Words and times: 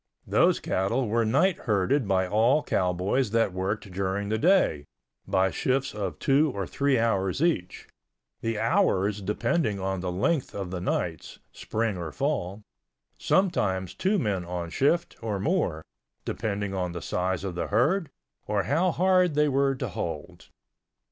Those 0.25 0.59
cattle 0.59 1.07
were 1.07 1.23
night 1.23 1.59
herded 1.69 2.07
by 2.07 2.27
all 2.27 2.63
cowboys 2.63 3.29
that 3.29 3.53
worked 3.53 3.91
during 3.91 4.29
the 4.29 4.39
day, 4.39 4.87
by 5.27 5.51
shifts 5.51 5.93
of 5.93 6.17
two 6.17 6.51
or 6.55 6.65
three 6.65 6.97
hours 6.97 7.39
each, 7.39 7.87
the 8.39 8.57
hours 8.57 9.21
depending 9.21 9.79
on 9.79 9.99
the 9.99 10.11
length 10.11 10.55
of 10.55 10.71
the 10.71 10.81
nights—spring 10.81 11.97
or 11.97 12.11
fall—sometimes 12.11 13.93
two 13.93 14.17
men 14.17 14.43
on 14.43 14.71
shift, 14.71 15.17
or 15.21 15.39
more, 15.39 15.83
depending 16.25 16.73
on 16.73 16.93
the 16.93 17.01
size 17.03 17.43
of 17.43 17.53
the 17.53 17.67
herd 17.67 18.09
or 18.47 18.63
how 18.63 18.89
hard 18.89 19.35
they 19.35 19.47
were 19.47 19.75
to 19.75 19.87
hold. 19.87 20.49